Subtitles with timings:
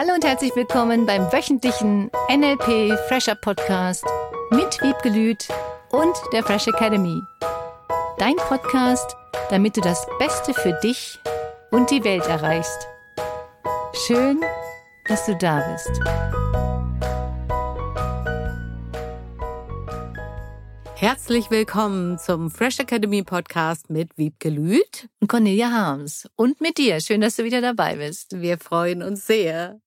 [0.00, 4.04] Hallo und herzlich willkommen beim wöchentlichen NLP Fresher Podcast
[4.52, 5.48] mit Wiebke Lüth
[5.90, 7.20] und der Fresh Academy.
[8.16, 9.16] Dein Podcast,
[9.50, 11.18] damit du das Beste für dich
[11.72, 12.86] und die Welt erreichst.
[14.06, 14.40] Schön,
[15.08, 16.00] dass du da bist.
[20.94, 26.28] Herzlich willkommen zum Fresh Academy Podcast mit Wiebke Lüth und Cornelia Harms.
[26.36, 27.00] Und mit dir.
[27.00, 28.40] Schön, dass du wieder dabei bist.
[28.40, 29.80] Wir freuen uns sehr.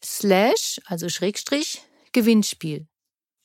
[0.03, 2.87] slash, also Schrägstrich, Gewinnspiel.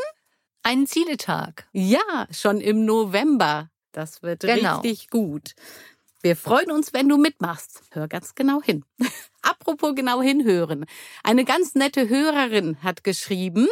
[0.62, 1.69] Einen Zieletag.
[1.70, 3.69] Ja, schon im November.
[3.92, 4.80] Das wird genau.
[4.80, 5.55] richtig gut.
[6.22, 7.83] Wir freuen uns, wenn du mitmachst.
[7.91, 8.86] Hör ganz genau hin.
[9.42, 10.86] Apropos genau hinhören.
[11.22, 13.68] Eine ganz nette Hörerin hat geschrieben,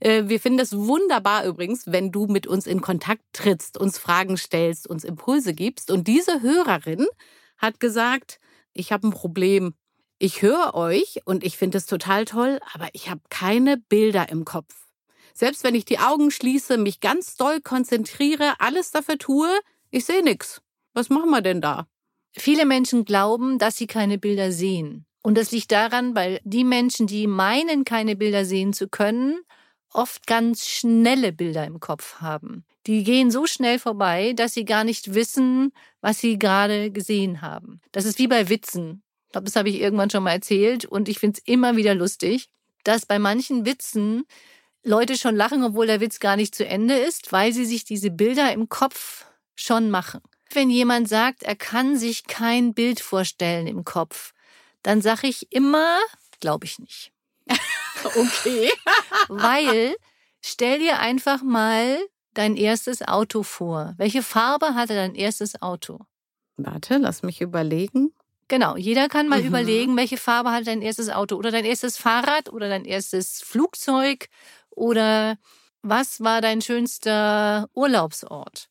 [0.00, 4.36] äh, wir finden es wunderbar übrigens, wenn du mit uns in Kontakt trittst, uns Fragen
[4.36, 5.92] stellst, uns Impulse gibst.
[5.92, 7.06] Und diese Hörerin
[7.58, 8.40] hat gesagt,
[8.72, 9.74] ich habe ein Problem.
[10.24, 14.44] Ich höre euch und ich finde es total toll, aber ich habe keine Bilder im
[14.44, 14.72] Kopf.
[15.34, 19.48] Selbst wenn ich die Augen schließe, mich ganz doll konzentriere, alles dafür tue,
[19.90, 20.62] ich sehe nichts.
[20.94, 21.88] Was machen wir denn da?
[22.36, 25.06] Viele Menschen glauben, dass sie keine Bilder sehen.
[25.24, 29.40] Und das liegt daran, weil die Menschen, die meinen, keine Bilder sehen zu können,
[29.92, 32.64] oft ganz schnelle Bilder im Kopf haben.
[32.86, 37.80] Die gehen so schnell vorbei, dass sie gar nicht wissen, was sie gerade gesehen haben.
[37.90, 39.02] Das ist wie bei Witzen.
[39.32, 41.94] Ich glaube, das habe ich irgendwann schon mal erzählt und ich finde es immer wieder
[41.94, 42.48] lustig,
[42.84, 44.24] dass bei manchen Witzen
[44.84, 48.10] Leute schon lachen, obwohl der Witz gar nicht zu Ende ist, weil sie sich diese
[48.10, 49.24] Bilder im Kopf
[49.54, 50.20] schon machen
[50.54, 54.32] wenn jemand sagt, er kann sich kein Bild vorstellen im Kopf,
[54.82, 55.98] dann sage ich immer,
[56.40, 57.12] glaube ich nicht.
[58.04, 58.70] okay.
[59.28, 59.96] Weil
[60.40, 61.98] stell dir einfach mal
[62.34, 63.94] dein erstes Auto vor.
[63.96, 66.00] Welche Farbe hatte dein erstes Auto?
[66.56, 68.12] Warte, lass mich überlegen.
[68.48, 69.46] Genau, jeder kann mal mhm.
[69.46, 74.28] überlegen, welche Farbe hat dein erstes Auto oder dein erstes Fahrrad oder dein erstes Flugzeug
[74.70, 75.38] oder
[75.82, 78.68] was war dein schönster Urlaubsort?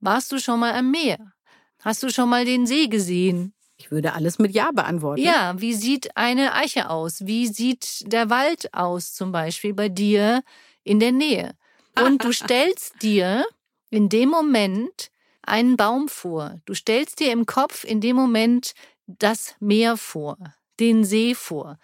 [0.00, 1.32] Warst du schon mal am Meer?
[1.80, 3.54] Hast du schon mal den See gesehen?
[3.76, 5.22] Ich würde alles mit Ja beantworten.
[5.22, 7.26] Ja, wie sieht eine Eiche aus?
[7.26, 10.42] Wie sieht der Wald aus, zum Beispiel bei dir
[10.84, 11.54] in der Nähe?
[11.98, 13.46] Und du stellst dir
[13.88, 15.09] in dem Moment
[15.42, 16.60] einen Baum vor.
[16.64, 18.74] Du stellst dir im Kopf in dem Moment
[19.06, 20.36] das Meer vor,
[20.78, 21.78] den See vor.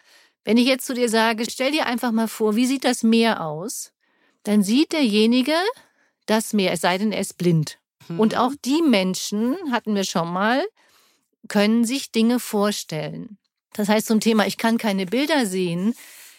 [0.45, 3.45] Wenn ich jetzt zu dir sage, stell dir einfach mal vor, wie sieht das Meer
[3.45, 3.93] aus?
[4.45, 5.55] Dann sieht derjenige
[6.27, 7.79] das Meer, es sei denn, er ist blind.
[8.09, 8.39] Und mhm.
[8.39, 10.65] auch die Menschen, hatten wir schon mal,
[11.49, 13.39] können sich Dinge vorstellen.
[13.73, 15.95] Das heißt zum Thema, ich kann keine Bilder sehen.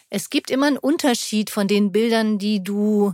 [0.10, 3.14] Es gibt immer einen Unterschied von den Bildern, die du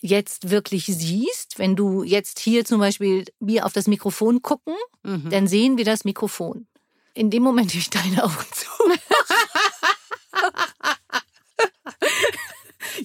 [0.00, 1.58] jetzt wirklich siehst.
[1.58, 5.30] Wenn du jetzt hier zum Beispiel wir auf das Mikrofon gucken, mhm.
[5.30, 6.66] dann sehen wir das Mikrofon.
[7.14, 8.68] In dem Moment, ich deine Augen zu.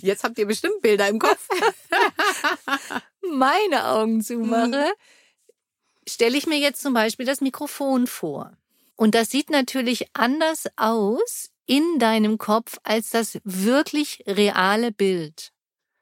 [0.01, 1.47] Jetzt habt ihr bestimmt Bilder im Kopf.
[3.31, 6.07] meine Augen zumache, mhm.
[6.07, 8.57] stelle ich mir jetzt zum Beispiel das Mikrofon vor.
[8.95, 15.51] Und das sieht natürlich anders aus in deinem Kopf als das wirklich reale Bild.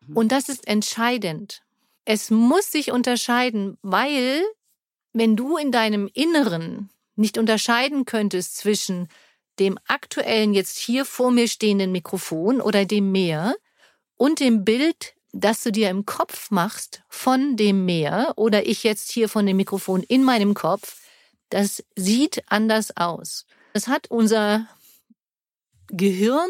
[0.07, 0.17] Mhm.
[0.17, 1.61] Und das ist entscheidend.
[2.05, 4.43] Es muss sich unterscheiden, weil
[5.13, 9.07] wenn du in deinem Inneren nicht unterscheiden könntest zwischen
[9.59, 13.55] dem aktuellen jetzt hier vor mir stehenden Mikrofon oder dem Meer
[14.15, 19.11] und dem Bild, das du dir im Kopf machst von dem Meer oder ich jetzt
[19.11, 20.97] hier von dem Mikrofon in meinem Kopf,
[21.49, 23.45] das sieht anders aus.
[23.73, 24.67] Das hat unser
[25.87, 26.49] Gehirn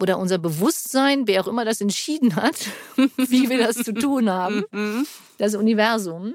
[0.00, 2.68] oder unser Bewusstsein, wer auch immer das entschieden hat,
[3.16, 5.06] wie wir das zu tun haben, mhm.
[5.38, 6.34] das Universum.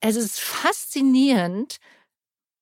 [0.00, 1.78] Es ist faszinierend,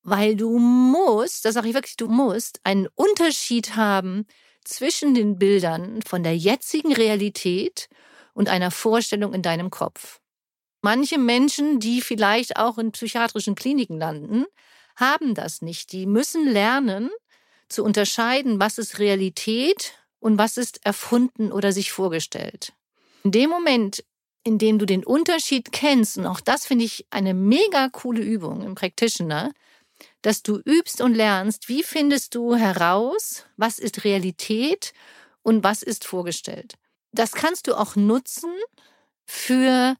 [0.03, 4.27] weil du musst, das sage ich wirklich, du musst einen Unterschied haben
[4.65, 7.89] zwischen den Bildern von der jetzigen Realität
[8.33, 10.21] und einer Vorstellung in deinem Kopf.
[10.83, 14.45] Manche Menschen, die vielleicht auch in psychiatrischen Kliniken landen,
[14.97, 15.93] haben das nicht.
[15.93, 17.11] Die müssen lernen
[17.69, 22.73] zu unterscheiden, was ist Realität und was ist erfunden oder sich vorgestellt.
[23.25, 24.05] In dem Moment,
[24.45, 28.63] in dem du den Unterschied kennst, und auch das finde ich eine mega coole Übung
[28.63, 29.53] im Practitioner,
[30.23, 34.93] dass du übst und lernst, wie findest du heraus, was ist Realität
[35.43, 36.75] und was ist vorgestellt.
[37.13, 38.51] Das kannst du auch nutzen
[39.25, 39.97] für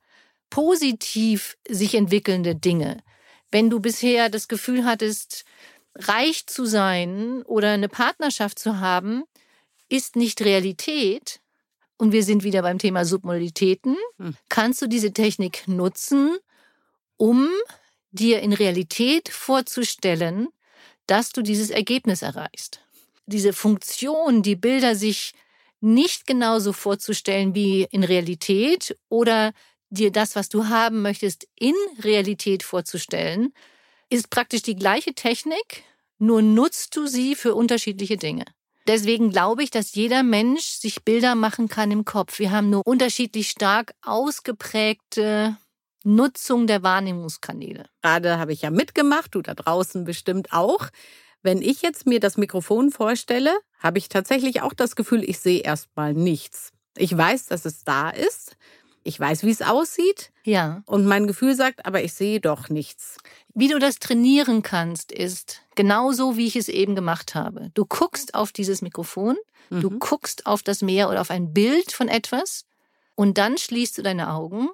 [0.51, 2.99] positiv sich entwickelnde Dinge.
[3.51, 5.45] Wenn du bisher das Gefühl hattest,
[5.99, 9.25] reich zu sein oder eine Partnerschaft zu haben,
[9.89, 11.41] ist nicht Realität,
[11.99, 14.37] und wir sind wieder beim Thema Submodalitäten, hm.
[14.49, 16.37] kannst du diese Technik nutzen,
[17.17, 17.49] um
[18.11, 20.49] dir in Realität vorzustellen,
[21.07, 22.81] dass du dieses Ergebnis erreichst.
[23.27, 25.33] Diese Funktion, die Bilder sich
[25.81, 29.53] nicht genauso vorzustellen wie in Realität oder
[29.91, 33.53] dir das, was du haben möchtest, in Realität vorzustellen,
[34.11, 35.85] ist praktisch die gleiche Technik,
[36.19, 38.45] nur nutzt du sie für unterschiedliche Dinge.
[38.87, 42.39] Deswegen glaube ich, dass jeder Mensch sich Bilder machen kann im Kopf.
[42.39, 45.57] Wir haben nur unterschiedlich stark ausgeprägte
[46.05, 47.87] Nutzung der Wahrnehmungskanäle.
[48.03, 50.89] Gerade habe ich ja mitgemacht, du da draußen bestimmt auch.
[51.43, 55.61] Wenn ich jetzt mir das Mikrofon vorstelle, habe ich tatsächlich auch das Gefühl, ich sehe
[55.61, 56.73] erstmal nichts.
[56.97, 58.57] Ich weiß, dass es da ist.
[59.07, 60.33] Ich weiß, wie es aussieht.
[60.43, 60.83] Ja.
[60.85, 63.19] Und mein Gefühl sagt, aber ich sehe doch nichts.
[63.55, 67.71] Wie du das trainieren kannst, ist genauso, wie ich es eben gemacht habe.
[67.75, 69.37] Du guckst auf dieses Mikrofon,
[69.71, 69.81] mhm.
[69.81, 72.65] du guckst auf das Meer oder auf ein Bild von etwas
[73.15, 74.71] und dann schließt du deine Augen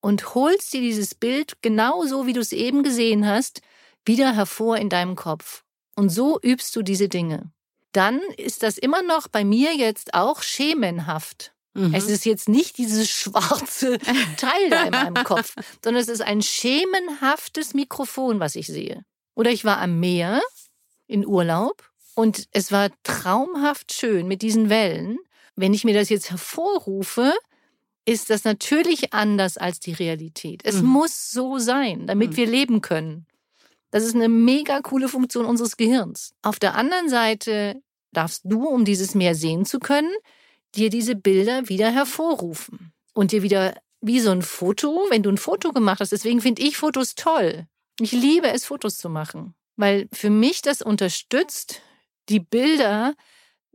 [0.00, 3.60] und holst dir dieses Bild genauso, wie du es eben gesehen hast,
[4.06, 5.62] wieder hervor in deinem Kopf.
[5.94, 7.52] Und so übst du diese Dinge.
[7.92, 11.52] Dann ist das immer noch bei mir jetzt auch schemenhaft.
[11.78, 11.94] Mhm.
[11.94, 13.98] Es ist jetzt nicht dieses schwarze
[14.36, 19.04] Teil da in meinem Kopf, sondern es ist ein schemenhaftes Mikrofon, was ich sehe.
[19.34, 20.40] Oder ich war am Meer
[21.06, 25.18] in Urlaub und es war traumhaft schön mit diesen Wellen.
[25.54, 27.32] Wenn ich mir das jetzt hervorrufe,
[28.04, 30.62] ist das natürlich anders als die Realität.
[30.64, 30.88] Es mhm.
[30.88, 32.36] muss so sein, damit mhm.
[32.36, 33.26] wir leben können.
[33.90, 36.34] Das ist eine mega coole Funktion unseres Gehirns.
[36.42, 37.80] Auf der anderen Seite
[38.12, 40.12] darfst du, um dieses Meer sehen zu können,
[40.74, 45.38] dir diese Bilder wieder hervorrufen und dir wieder wie so ein Foto, wenn du ein
[45.38, 46.12] Foto gemacht hast.
[46.12, 47.66] Deswegen finde ich Fotos toll.
[48.00, 51.82] Ich liebe es, Fotos zu machen, weil für mich das unterstützt,
[52.28, 53.14] die Bilder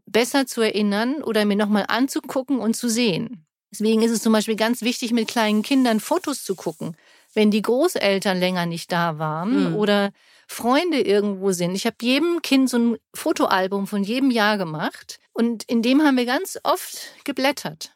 [0.06, 3.46] besser zu erinnern oder mir nochmal anzugucken und zu sehen.
[3.72, 6.96] Deswegen ist es zum Beispiel ganz wichtig, mit kleinen Kindern Fotos zu gucken.
[7.34, 9.76] Wenn die Großeltern länger nicht da waren mhm.
[9.76, 10.12] oder
[10.48, 11.74] Freunde irgendwo sind.
[11.74, 16.18] Ich habe jedem Kind so ein Fotoalbum von jedem Jahr gemacht und in dem haben
[16.18, 17.96] wir ganz oft geblättert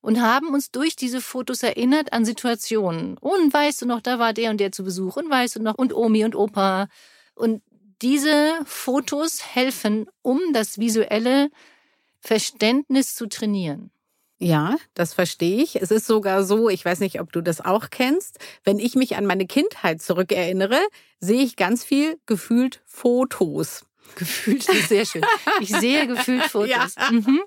[0.00, 3.18] und haben uns durch diese Fotos erinnert an Situationen.
[3.18, 5.74] Und weißt du noch, da war der und der zu Besuch und weißt du noch,
[5.74, 6.88] und Omi und Opa.
[7.34, 7.62] Und
[8.00, 11.50] diese Fotos helfen, um das visuelle
[12.20, 13.90] Verständnis zu trainieren.
[14.40, 15.76] Ja, das verstehe ich.
[15.76, 19.16] Es ist sogar so, ich weiß nicht, ob du das auch kennst, wenn ich mich
[19.16, 20.78] an meine Kindheit zurückerinnere,
[21.18, 23.84] sehe ich ganz viel gefühlt Fotos.
[24.14, 25.22] Gefühlt ist sehr schön.
[25.60, 26.94] Ich sehe gefühlt Fotos.
[26.96, 27.10] Ja.
[27.10, 27.40] Mhm.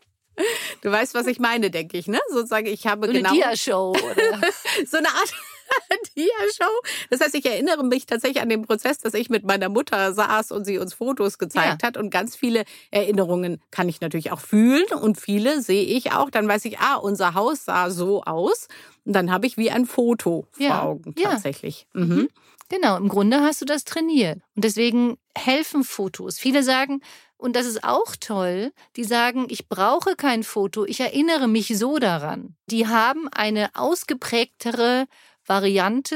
[0.82, 2.20] Du weißt, was ich meine, denke ich, ne?
[2.30, 3.30] Sozusagen, ich habe so genau.
[3.30, 4.42] Eine Dia-Show, oder?
[4.88, 5.34] so eine Art.
[6.18, 6.72] Dia-Show.
[7.10, 10.52] Das heißt, ich erinnere mich tatsächlich an den Prozess, dass ich mit meiner Mutter saß
[10.52, 11.88] und sie uns Fotos gezeigt ja.
[11.88, 11.98] hat.
[11.98, 16.30] Und ganz viele Erinnerungen kann ich natürlich auch fühlen und viele sehe ich auch.
[16.30, 18.68] Dann weiß ich, ah, unser Haus sah so aus.
[19.06, 20.82] Und dann habe ich wie ein Foto vor ja.
[20.84, 21.88] Augen tatsächlich.
[21.94, 22.02] Ja.
[22.02, 22.30] Mhm.
[22.72, 24.40] Genau, im Grunde hast du das trainiert.
[24.56, 26.40] Und deswegen helfen Fotos.
[26.40, 27.02] Viele sagen,
[27.36, 31.98] und das ist auch toll, die sagen, ich brauche kein Foto, ich erinnere mich so
[31.98, 32.56] daran.
[32.68, 35.08] Die haben eine ausgeprägtere
[35.46, 36.16] Variante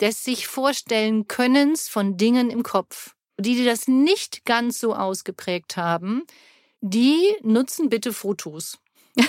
[0.00, 3.14] des sich vorstellen Könnens von Dingen im Kopf.
[3.38, 6.22] Die, die das nicht ganz so ausgeprägt haben,
[6.80, 8.78] die nutzen bitte Fotos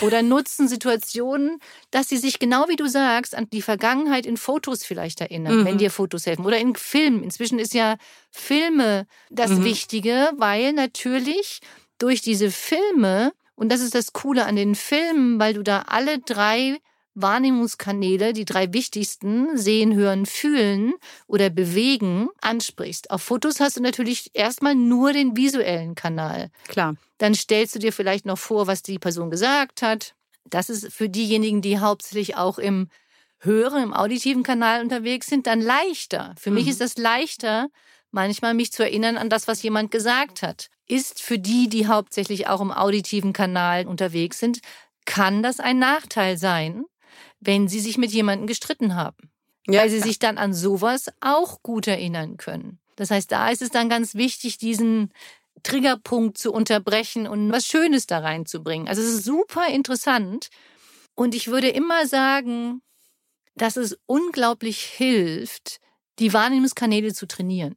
[0.01, 1.59] oder nutzen Situationen,
[1.91, 5.65] dass sie sich genau wie du sagst an die Vergangenheit in Fotos vielleicht erinnern, mhm.
[5.65, 7.23] wenn dir Fotos helfen oder in Filmen.
[7.23, 7.97] Inzwischen ist ja
[8.31, 9.63] Filme das mhm.
[9.65, 11.59] Wichtige, weil natürlich
[11.97, 16.19] durch diese Filme und das ist das Coole an den Filmen, weil du da alle
[16.19, 16.79] drei
[17.15, 20.93] Wahrnehmungskanäle, die drei wichtigsten, sehen, hören, fühlen
[21.27, 23.09] oder bewegen, ansprichst.
[23.09, 26.51] Auf Fotos hast du natürlich erstmal nur den visuellen Kanal.
[26.67, 26.95] Klar.
[27.17, 30.13] Dann stellst du dir vielleicht noch vor, was die Person gesagt hat.
[30.43, 32.89] Das ist für diejenigen, die hauptsächlich auch im
[33.39, 36.35] höheren, im auditiven Kanal unterwegs sind, dann leichter.
[36.37, 36.57] Für mhm.
[36.57, 37.69] mich ist das leichter,
[38.11, 40.69] manchmal mich zu erinnern an das, was jemand gesagt hat.
[40.87, 44.59] Ist für die, die hauptsächlich auch im auditiven Kanal unterwegs sind,
[45.05, 46.83] kann das ein Nachteil sein,
[47.45, 49.29] wenn sie sich mit jemandem gestritten haben.
[49.67, 52.79] Ja, weil sie sich dann an sowas auch gut erinnern können.
[52.95, 55.11] Das heißt, da ist es dann ganz wichtig, diesen
[55.63, 58.87] Triggerpunkt zu unterbrechen und was Schönes da reinzubringen.
[58.87, 60.49] Also es ist super interessant.
[61.15, 62.81] Und ich würde immer sagen,
[63.55, 65.79] dass es unglaublich hilft,
[66.19, 67.75] die Wahrnehmungskanäle zu trainieren.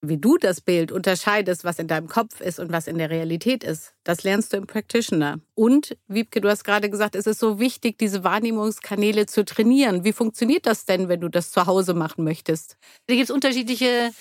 [0.00, 3.64] Wie du das Bild unterscheidest, was in deinem Kopf ist und was in der Realität
[3.64, 5.40] ist, das lernst du im Practitioner.
[5.54, 10.04] Und, Wiebke, du hast gerade gesagt, es ist so wichtig, diese Wahrnehmungskanäle zu trainieren.
[10.04, 12.76] Wie funktioniert das denn, wenn du das zu Hause machen möchtest?
[13.06, 14.12] Da gibt es unterschiedliche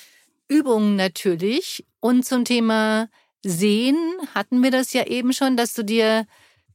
[0.47, 1.85] Übungen natürlich.
[1.99, 3.09] Und zum Thema
[3.43, 3.97] Sehen
[4.33, 6.25] hatten wir das ja eben schon, dass du dir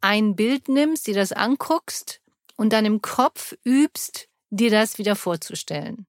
[0.01, 2.21] ein Bild nimmst, dir das anguckst
[2.57, 6.07] und dann im Kopf übst, dir das wieder vorzustellen.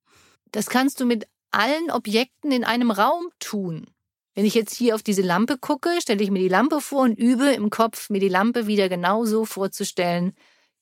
[0.52, 3.88] Das kannst du mit allen Objekten in einem Raum tun.
[4.36, 7.19] Wenn ich jetzt hier auf diese Lampe gucke, stelle ich mir die Lampe vor und
[7.19, 10.33] übe im Kopf, mir die Lampe wieder genauso vorzustellen,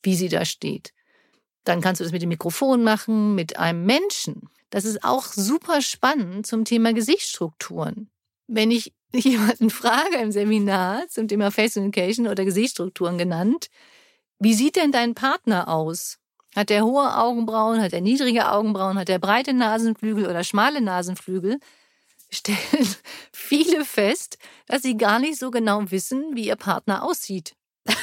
[0.03, 0.93] wie sie da steht.
[1.65, 4.49] Dann kannst du das mit dem Mikrofon machen, mit einem Menschen.
[4.69, 8.09] Das ist auch super spannend zum Thema Gesichtsstrukturen.
[8.47, 13.67] Wenn ich jemanden frage im Seminar zum Thema Face Communication oder Gesichtsstrukturen genannt,
[14.39, 16.20] wie sieht denn dein Partner aus?
[16.55, 21.60] Hat er hohe Augenbrauen, hat er niedrige Augenbrauen, hat er breite Nasenflügel oder schmale Nasenflügel?
[22.29, 22.58] Stellen
[23.31, 27.55] viele fest, dass sie gar nicht so genau wissen, wie ihr Partner aussieht.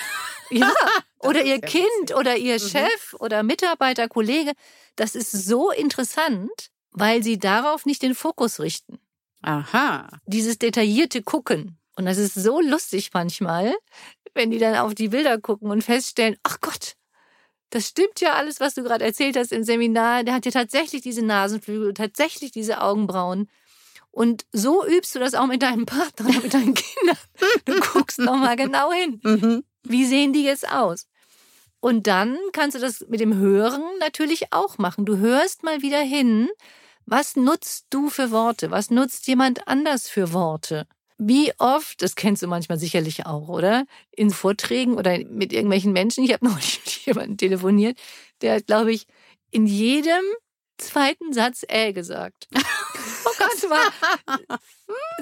[0.50, 0.73] ja,
[1.19, 2.69] oder ihr Kind oder ihr mhm.
[2.69, 4.52] Chef oder Mitarbeiter, Kollege.
[4.97, 8.99] Das ist so interessant, weil sie darauf nicht den Fokus richten.
[9.43, 10.09] Aha.
[10.26, 11.78] Dieses detaillierte Gucken.
[11.97, 13.75] Und das ist so lustig manchmal,
[14.35, 16.95] wenn die dann auf die Bilder gucken und feststellen, ach Gott,
[17.70, 20.25] das stimmt ja alles, was du gerade erzählt hast im Seminar.
[20.25, 23.48] Der hat ja tatsächlich diese Nasenflügel, tatsächlich diese Augenbrauen.
[24.10, 27.18] Und so übst du das auch mit deinem Partner oder mit deinen Kindern.
[27.64, 29.20] Du guckst nochmal genau hin.
[29.25, 29.64] Mhm.
[29.84, 31.06] Wie sehen die jetzt aus?
[31.80, 35.06] Und dann kannst du das mit dem Hören natürlich auch machen.
[35.06, 36.48] Du hörst mal wieder hin,
[37.06, 38.70] was nutzt du für Worte?
[38.70, 40.87] Was nutzt jemand anders für Worte?
[41.18, 43.84] Wie oft, das kennst du manchmal sicherlich auch, oder?
[44.12, 46.25] In Vorträgen oder mit irgendwelchen Menschen.
[46.25, 47.98] Ich habe noch mit jemandem telefoniert,
[48.40, 49.06] der hat, glaube ich,
[49.50, 50.25] in jedem
[50.78, 52.48] zweiten Satz äh gesagt.
[53.25, 53.92] Oh Gott, das war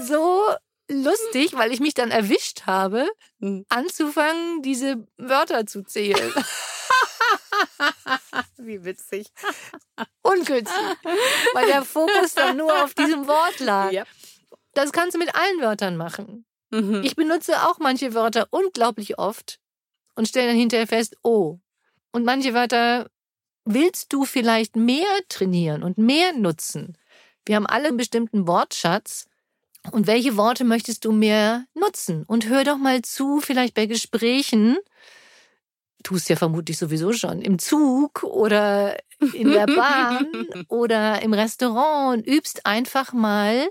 [0.01, 0.43] so
[0.89, 3.09] lustig, weil ich mich dann erwischt habe,
[3.41, 3.65] hm.
[3.69, 6.33] anzufangen, diese Wörter zu zählen.
[8.59, 9.29] Wie witzig.
[10.23, 10.77] Ungünstig.
[11.53, 13.93] Weil der Fokus dann nur auf diesem Wort lag.
[13.93, 14.07] Yep.
[14.77, 16.45] Das kannst du mit allen Wörtern machen.
[16.71, 17.01] Mhm.
[17.03, 19.59] Ich benutze auch manche Wörter unglaublich oft
[20.15, 21.59] und stelle dann hinterher fest, oh.
[22.13, 23.09] Und manche Wörter
[23.65, 26.99] willst du vielleicht mehr trainieren und mehr nutzen.
[27.47, 29.27] Wir haben alle einen bestimmten Wortschatz.
[29.93, 32.25] Und welche Worte möchtest du mehr nutzen?
[32.25, 34.77] Und hör doch mal zu, vielleicht bei Gesprächen,
[36.03, 38.99] tust ja vermutlich sowieso schon, im Zug oder
[39.33, 40.27] in der Bahn
[40.69, 43.69] oder im Restaurant und übst einfach mal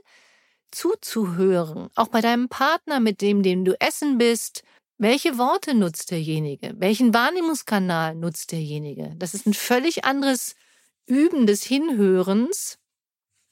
[0.75, 4.63] zuzuhören, auch bei deinem Partner, mit dem, dem du essen bist.
[4.97, 6.73] Welche Worte nutzt derjenige?
[6.77, 9.13] Welchen Wahrnehmungskanal nutzt derjenige?
[9.17, 10.55] Das ist ein völlig anderes
[11.05, 12.77] Üben des Hinhörens,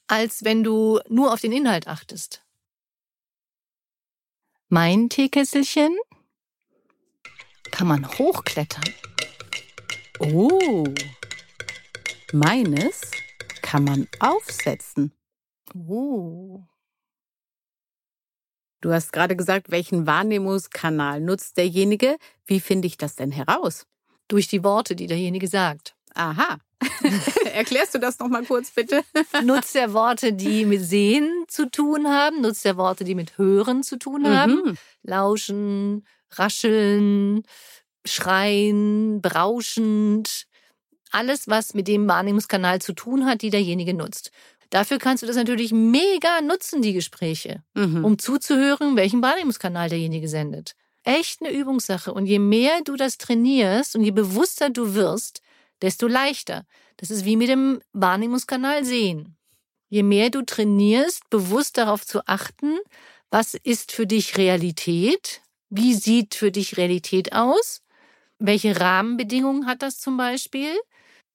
[0.07, 2.43] als wenn du nur auf den Inhalt achtest.
[4.69, 5.97] Mein Teekesselchen
[7.71, 8.83] kann man hochklettern.
[10.19, 10.83] Oh,
[12.31, 13.01] meines
[13.61, 15.11] kann man aufsetzen.
[15.73, 16.63] Oh.
[18.83, 22.17] Du hast gerade gesagt, welchen Wahrnehmungskanal nutzt derjenige.
[22.45, 23.85] Wie finde ich das denn heraus?
[24.27, 25.95] Durch die Worte, die derjenige sagt.
[26.15, 26.57] Aha.
[27.53, 29.01] Erklärst du das nochmal kurz, bitte?
[29.41, 32.41] nutzt er Worte, die mit Sehen zu tun haben?
[32.41, 34.55] Nutzt er Worte, die mit Hören zu tun haben?
[34.55, 34.77] Mhm.
[35.03, 37.43] Lauschen, rascheln,
[38.03, 40.45] schreien, berauschend.
[41.09, 44.31] Alles, was mit dem Wahrnehmungskanal zu tun hat, die derjenige nutzt.
[44.73, 48.03] Dafür kannst du das natürlich mega nutzen, die Gespräche, mhm.
[48.03, 50.73] um zuzuhören, welchen Wahrnehmungskanal derjenige sendet.
[51.03, 52.11] Echt eine Übungssache.
[52.11, 55.41] Und je mehr du das trainierst und je bewusster du wirst,
[55.83, 56.65] desto leichter.
[56.97, 59.37] Das ist wie mit dem Wahrnehmungskanal sehen.
[59.89, 62.79] Je mehr du trainierst, bewusst darauf zu achten,
[63.29, 65.41] was ist für dich Realität?
[65.69, 67.83] Wie sieht für dich Realität aus?
[68.39, 70.71] Welche Rahmenbedingungen hat das zum Beispiel?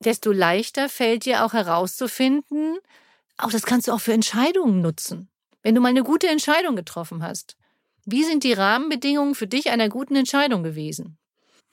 [0.01, 2.79] Desto leichter fällt dir auch herauszufinden,
[3.39, 5.29] auch das kannst du auch für Entscheidungen nutzen.
[5.63, 7.57] Wenn du mal eine gute Entscheidung getroffen hast.
[8.05, 11.19] Wie sind die Rahmenbedingungen für dich einer guten Entscheidung gewesen?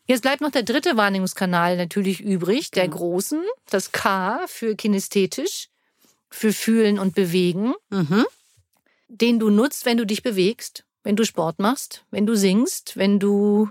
[0.07, 2.97] Jetzt bleibt noch der dritte Wahrnehmungskanal natürlich übrig, der genau.
[2.97, 5.69] großen, das K für kinästhetisch,
[6.29, 8.25] für Fühlen und Bewegen, mhm.
[9.07, 13.19] den du nutzt, wenn du dich bewegst, wenn du Sport machst, wenn du singst, wenn
[13.19, 13.69] du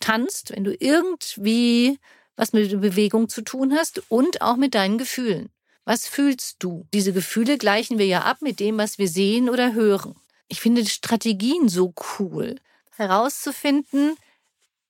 [0.00, 1.98] tanzt, wenn du irgendwie
[2.36, 5.50] was mit Bewegung zu tun hast und auch mit deinen Gefühlen.
[5.88, 6.86] Was fühlst du?
[6.92, 10.14] Diese Gefühle gleichen wir ja ab mit dem, was wir sehen oder hören.
[10.46, 12.56] Ich finde Strategien so cool,
[12.94, 14.14] herauszufinden,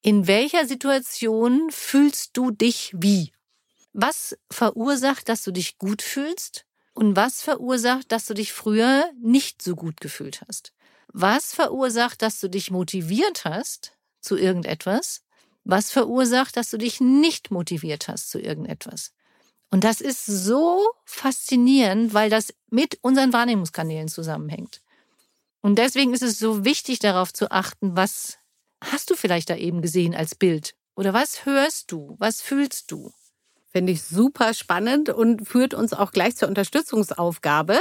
[0.03, 3.31] in welcher Situation fühlst du dich wie?
[3.93, 6.65] Was verursacht, dass du dich gut fühlst?
[6.95, 10.73] Und was verursacht, dass du dich früher nicht so gut gefühlt hast?
[11.13, 15.23] Was verursacht, dass du dich motiviert hast zu irgendetwas?
[15.63, 19.13] Was verursacht, dass du dich nicht motiviert hast zu irgendetwas?
[19.71, 24.81] Und das ist so faszinierend, weil das mit unseren Wahrnehmungskanälen zusammenhängt.
[25.61, 28.39] Und deswegen ist es so wichtig, darauf zu achten, was
[28.83, 30.75] hast du vielleicht da eben gesehen als Bild?
[30.95, 32.17] Oder was hörst du?
[32.19, 33.13] Was fühlst du?
[33.71, 37.81] Finde ich super spannend und führt uns auch gleich zur Unterstützungsaufgabe.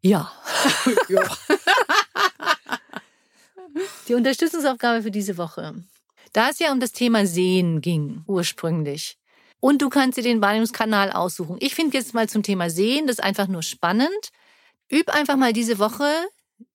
[0.00, 0.32] Ja.
[1.08, 1.36] ja.
[4.08, 5.74] Die Unterstützungsaufgabe für diese Woche.
[6.32, 9.19] Da es ja um das Thema Sehen ging, ursprünglich.
[9.60, 11.58] Und du kannst dir den Wahrnehmungskanal aussuchen.
[11.60, 14.30] Ich finde jetzt mal zum Thema Sehen, das ist einfach nur spannend.
[14.90, 16.10] Üb einfach mal diese Woche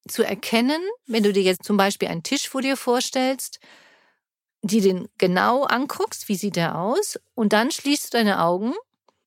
[0.08, 3.60] zu erkennen, wenn du dir jetzt zum Beispiel einen Tisch vor dir vorstellst,
[4.62, 8.74] die den genau anguckst, wie sieht der aus, und dann schließt du deine Augen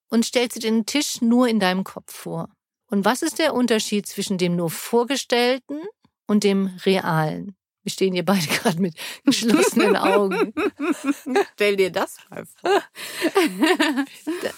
[0.08, 2.48] und stellst dir den Tisch nur in deinem Kopf vor.
[2.90, 5.80] Und was ist der Unterschied zwischen dem nur vorgestellten
[6.26, 7.57] und dem realen?
[7.88, 10.52] Wir stehen hier beide gerade mit geschlossenen Augen.
[11.54, 12.70] Stell dir das mal vor.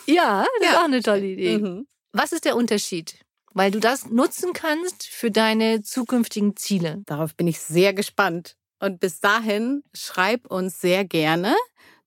[0.07, 0.71] ja, das ja.
[0.71, 1.59] ist auch eine tolle Idee.
[1.59, 1.87] Mhm.
[2.11, 3.15] Was ist der Unterschied?
[3.53, 7.03] Weil du das nutzen kannst für deine zukünftigen Ziele.
[7.07, 8.57] Darauf bin ich sehr gespannt.
[8.81, 11.55] Und bis dahin schreib uns sehr gerne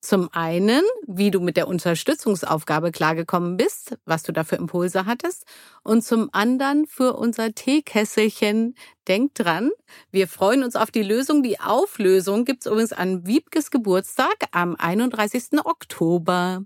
[0.03, 5.45] zum einen, wie du mit der Unterstützungsaufgabe klargekommen bist, was du da für Impulse hattest.
[5.81, 8.75] Und zum anderen für unser Teekesselchen.
[9.07, 9.71] Denk dran,
[10.11, 11.41] wir freuen uns auf die Lösung.
[11.41, 15.63] Die Auflösung gibt's übrigens an Wiebkes Geburtstag am 31.
[15.63, 16.63] Oktober.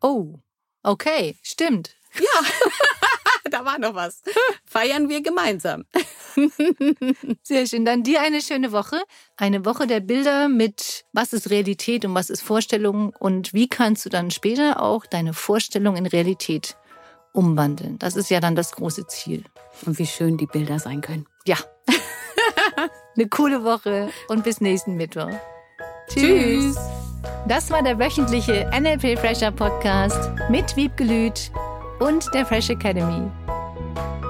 [0.00, 0.36] Oh,
[0.82, 1.94] okay, stimmt.
[2.18, 2.46] Ja.
[3.50, 4.22] da war noch was.
[4.64, 5.84] Feiern wir gemeinsam.
[7.42, 7.84] Sehr schön.
[7.84, 9.00] Dann dir eine schöne Woche.
[9.36, 14.04] Eine Woche der Bilder mit was ist Realität und was ist Vorstellung und wie kannst
[14.04, 16.76] du dann später auch deine Vorstellung in Realität
[17.32, 17.98] umwandeln.
[17.98, 19.44] Das ist ja dann das große Ziel.
[19.86, 21.26] Und wie schön die Bilder sein können.
[21.46, 21.56] Ja.
[23.16, 25.30] eine coole Woche und bis nächsten Mittwoch.
[26.08, 26.76] Tschüss.
[27.46, 31.50] Das war der wöchentliche NLP Fresher Podcast mit Wiebgelüt
[32.00, 33.30] und der Fresh Academy.